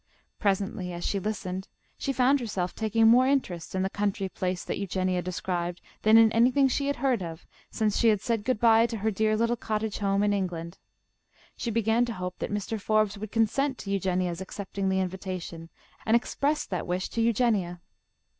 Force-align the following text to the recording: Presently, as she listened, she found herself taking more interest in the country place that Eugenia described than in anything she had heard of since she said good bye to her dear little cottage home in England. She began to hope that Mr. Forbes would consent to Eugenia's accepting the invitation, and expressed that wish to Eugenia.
Presently, 0.39 0.91
as 0.93 1.05
she 1.05 1.19
listened, 1.19 1.67
she 1.95 2.11
found 2.11 2.39
herself 2.39 2.73
taking 2.73 3.05
more 3.07 3.27
interest 3.27 3.75
in 3.75 3.83
the 3.83 3.89
country 3.91 4.29
place 4.29 4.63
that 4.63 4.79
Eugenia 4.79 5.21
described 5.21 5.79
than 6.01 6.17
in 6.17 6.31
anything 6.31 6.67
she 6.67 6.87
had 6.87 6.95
heard 6.95 7.21
of 7.21 7.45
since 7.69 7.97
she 7.99 8.17
said 8.17 8.43
good 8.43 8.59
bye 8.59 8.87
to 8.87 8.97
her 8.97 9.11
dear 9.11 9.37
little 9.37 9.55
cottage 9.55 9.99
home 9.99 10.23
in 10.23 10.33
England. 10.33 10.79
She 11.55 11.69
began 11.69 12.03
to 12.05 12.13
hope 12.13 12.39
that 12.39 12.51
Mr. 12.51 12.81
Forbes 12.81 13.19
would 13.19 13.31
consent 13.31 13.77
to 13.77 13.91
Eugenia's 13.91 14.41
accepting 14.41 14.89
the 14.89 14.99
invitation, 15.01 15.69
and 16.03 16.15
expressed 16.15 16.71
that 16.71 16.87
wish 16.87 17.07
to 17.09 17.21
Eugenia. 17.21 17.79